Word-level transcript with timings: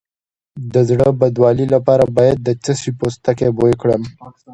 د 0.73 0.75
زړه 0.89 1.07
بدوالي 1.19 1.65
لپاره 1.75 2.03
باید 2.17 2.37
د 2.43 2.49
څه 2.63 2.71
شي 2.79 2.91
پوستکی 2.99 3.49
بوی 3.57 3.73
کړم؟ 3.81 4.01